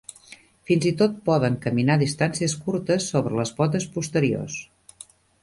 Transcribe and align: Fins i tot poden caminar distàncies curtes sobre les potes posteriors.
Fins 0.69 0.87
i 0.91 0.93
tot 1.01 1.19
poden 1.29 1.57
caminar 1.65 1.97
distàncies 2.05 2.57
curtes 2.65 3.11
sobre 3.13 3.39
les 3.43 3.53
potes 3.61 3.87
posteriors. 4.01 4.59